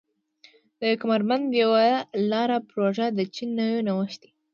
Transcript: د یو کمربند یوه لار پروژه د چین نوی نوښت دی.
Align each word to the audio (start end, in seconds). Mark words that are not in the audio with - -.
د 0.79 0.81
یو 0.91 0.99
کمربند 1.01 1.45
یوه 1.63 1.85
لار 2.29 2.49
پروژه 2.69 3.05
د 3.17 3.19
چین 3.35 3.49
نوی 3.59 3.79
نوښت 3.87 4.19
دی. 4.21 4.29